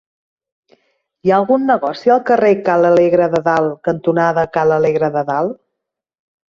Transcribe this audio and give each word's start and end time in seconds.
Hi 1.27 1.33
ha 1.33 1.35
algun 1.41 1.67
negoci 1.73 2.13
al 2.15 2.23
carrer 2.31 2.51
Ca 2.71 2.79
l'Alegre 2.87 3.31
de 3.37 3.43
Dalt 3.51 3.79
cantonada 3.91 4.51
Ca 4.57 4.69
l'Alegre 4.73 5.13
de 5.19 5.27
Dalt? 5.33 5.59